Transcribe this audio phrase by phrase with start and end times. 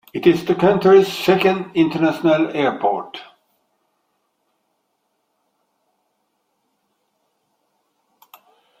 [0.15, 3.21] It is the country's second international airport.